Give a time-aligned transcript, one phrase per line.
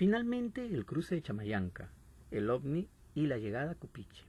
[0.00, 1.90] Finalmente, el cruce de Chamayanca,
[2.30, 4.24] el ovni y la llegada a Cupiche.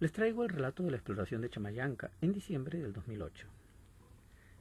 [0.00, 3.46] Les traigo el relato de la exploración de Chamayanca en diciembre del 2008.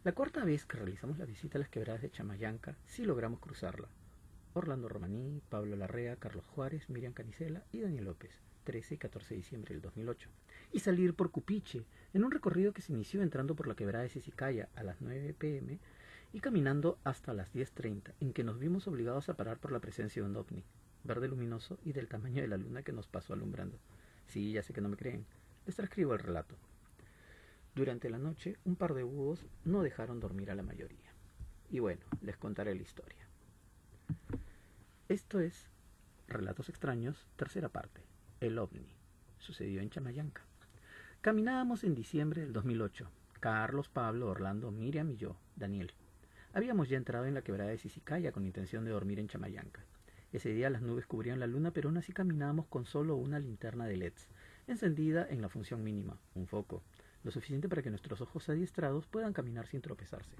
[0.04, 3.88] La cuarta vez que realizamos la visita a las quebradas de Chamayanca, sí logramos cruzarla.
[4.54, 8.32] Orlando Romaní, Pablo Larrea, Carlos Juárez, Miriam Canicela y Daniel López,
[8.66, 10.29] 13 y 14 de diciembre del 2008.
[10.73, 14.09] Y salir por Cupiche, en un recorrido que se inició entrando por la quebrada de
[14.09, 15.79] Sisicaya a las 9 pm
[16.36, 20.21] y caminando hasta las 10.30, en que nos vimos obligados a parar por la presencia
[20.21, 20.66] de un ovni,
[21.05, 23.80] verde luminoso y del tamaño de la luna que nos pasó alumbrando.
[24.27, 25.26] Sí, ya sé que no me creen.
[25.66, 26.57] Les transcribo el relato.
[27.73, 31.13] Durante la noche, un par de búhos no dejaron dormir a la mayoría.
[31.70, 33.29] Y bueno, les contaré la historia.
[35.07, 35.70] Esto es
[36.27, 38.02] Relatos extraños, tercera parte.
[38.41, 38.93] El ovni.
[39.40, 40.41] Sucedió en Chamayanca.
[41.21, 43.09] Caminábamos en diciembre del 2008.
[43.40, 45.93] Carlos, Pablo, Orlando, Miriam y yo, Daniel.
[46.55, 49.84] Habíamos ya entrado en la quebrada de Sisicaya con intención de dormir en Chamayanca.
[50.32, 53.85] Ese día las nubes cubrían la luna, pero aún así caminábamos con solo una linterna
[53.88, 54.29] de LEDs,
[54.66, 56.82] encendida en la función mínima, un foco,
[57.26, 60.34] lo suficiente para que nuestros ojos adiestrados puedan caminar sin tropezarse.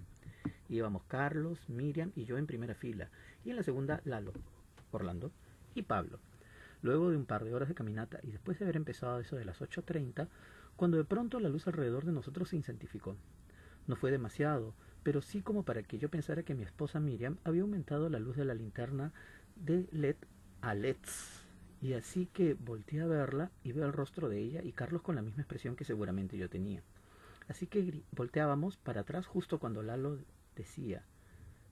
[0.70, 3.10] Íbamos Carlos, Miriam y yo en primera fila,
[3.44, 4.32] y en la segunda Lalo,
[4.92, 5.34] Orlando
[5.74, 6.22] y Pablo.
[6.82, 9.44] Luego de un par de horas de caminata y después de haber empezado eso de
[9.44, 10.30] las 8.30,
[10.78, 13.18] cuando de pronto la luz alrededor de nosotros se intensificó.
[13.88, 17.62] No fue demasiado, pero sí como para que yo pensara que mi esposa Miriam había
[17.62, 19.14] aumentado la luz de la linterna
[19.56, 20.16] de LED
[20.62, 21.44] a LEDs.
[21.82, 25.16] Y así que volteé a verla y veo el rostro de ella y Carlos con
[25.16, 26.82] la misma expresión que seguramente yo tenía.
[27.48, 30.18] Así que volteábamos para atrás justo cuando Lalo
[30.56, 31.04] decía,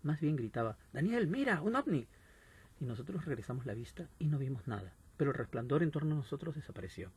[0.04, 2.06] más bien gritaba, Daniel, mira, un ovni.
[2.80, 6.18] Y nosotros regresamos la vista y no vimos nada, pero el resplandor en torno a
[6.18, 7.12] nosotros desapareció.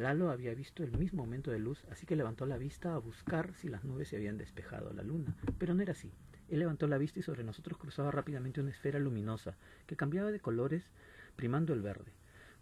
[0.00, 3.52] Lalo había visto el mismo momento de luz, así que levantó la vista a buscar
[3.56, 6.10] si las nubes se habían despejado la luna, pero no era así.
[6.48, 10.40] Él levantó la vista y sobre nosotros cruzaba rápidamente una esfera luminosa que cambiaba de
[10.40, 10.88] colores
[11.36, 12.12] primando el verde.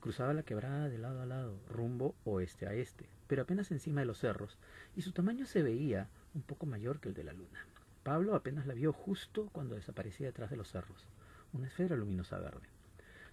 [0.00, 4.06] Cruzaba la quebrada de lado a lado, rumbo oeste a este, pero apenas encima de
[4.06, 4.58] los cerros,
[4.96, 7.66] y su tamaño se veía un poco mayor que el de la luna.
[8.02, 11.06] Pablo apenas la vio justo cuando desaparecía detrás de los cerros,
[11.52, 12.66] una esfera luminosa verde.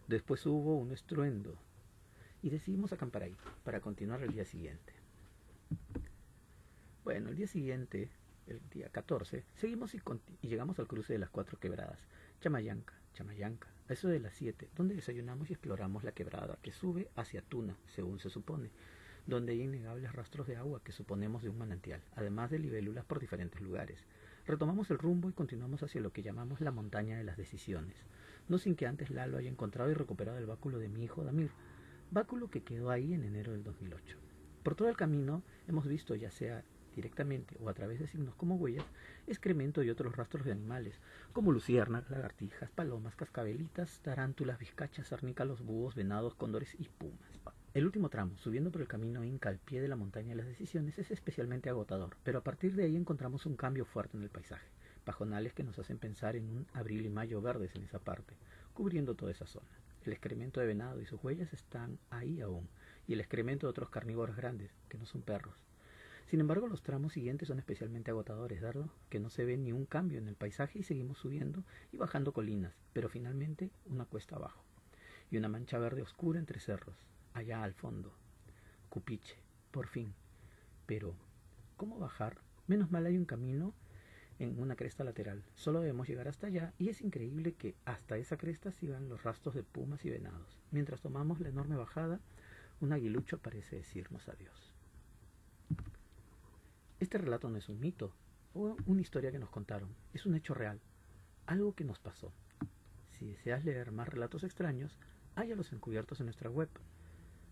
[0.08, 1.58] Después hubo un estruendo,
[2.45, 4.94] y decidimos acampar ahí para continuar el día siguiente.
[7.03, 8.11] Bueno, el día siguiente
[8.45, 10.01] el día 14, seguimos y,
[10.47, 11.97] llegamos al cruce de las cuatro quebradas,
[12.41, 17.09] Chamayanca, Chamayanca, a eso de las siete, donde desayunamos y exploramos la quebrada que sube
[17.16, 18.69] hacia Tuna, según se supone,
[19.25, 23.19] donde hay innegables rastros de agua que suponemos de un manantial, además de libélulas por
[23.19, 24.05] diferentes lugares.
[24.45, 27.97] Retomamos el rumbo y continuamos hacia lo que llamamos la montaña de las decisiones,
[28.47, 31.50] no sin que antes Lalo haya encontrado y recuperado el báculo de mi hijo Damir,
[32.11, 34.17] báculo que quedó ahí en enero del 2008.
[34.63, 36.63] Por todo el camino hemos visto ya sea
[36.95, 38.85] directamente o a través de signos como huellas,
[39.27, 40.99] excremento y otros rastros de animales,
[41.33, 47.41] como luciernas, lagartijas, palomas, cascabelitas, tarántulas, vizcachas, arnícalos, búhos, venados, cóndores y pumas.
[47.73, 50.47] El último tramo, subiendo por el camino Inca al pie de la montaña de las
[50.47, 54.29] decisiones, es especialmente agotador, pero a partir de ahí encontramos un cambio fuerte en el
[54.29, 54.69] paisaje,
[55.03, 58.37] pajonales que nos hacen pensar en un abril y mayo verdes en esa parte,
[58.73, 59.67] cubriendo toda esa zona.
[60.05, 62.69] El excremento de venado y sus huellas están ahí aún,
[63.07, 65.55] y el excremento de otros carnívoros grandes, que no son perros.
[66.27, 69.85] Sin embargo, los tramos siguientes son especialmente agotadores, dado que no se ve ni un
[69.85, 74.63] cambio en el paisaje y seguimos subiendo y bajando colinas, pero finalmente una cuesta abajo
[75.31, 78.13] y una mancha verde oscura entre cerros, allá al fondo.
[78.89, 79.37] Cupiche,
[79.72, 80.13] por fin.
[80.85, 81.16] Pero,
[81.77, 82.37] ¿cómo bajar?
[82.67, 83.73] Menos mal hay un camino
[84.40, 85.44] en una cresta lateral.
[85.53, 89.56] Solo debemos llegar hasta allá y es increíble que hasta esa cresta sigan los rastros
[89.56, 90.59] de pumas y venados.
[90.72, 92.19] Mientras tomamos la enorme bajada,
[92.81, 94.73] un aguilucho parece decirnos adiós.
[97.00, 98.13] Este relato no es un mito
[98.53, 100.79] o una historia que nos contaron, es un hecho real,
[101.46, 102.34] algo que nos pasó.
[103.12, 104.97] Si deseas leer más relatos extraños,
[105.35, 106.69] háyalos encubiertos en nuestra web.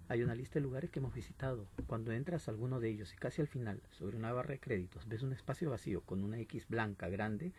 [0.10, 1.68] Hay una lista de lugares que hemos visitado.
[1.88, 5.08] Cuando entras a alguno de ellos y casi al final, sobre una barra de créditos,
[5.08, 7.54] ves un espacio vacío con una X blanca grande,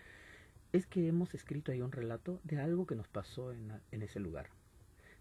[0.72, 4.20] es que hemos escrito ahí un relato de algo que nos pasó en, en ese
[4.20, 4.50] lugar.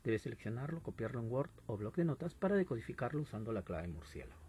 [0.03, 4.43] Debes seleccionarlo, copiarlo en Word o bloc de notas para decodificarlo usando la clave murciélago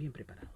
[0.00, 0.48] bien preparado.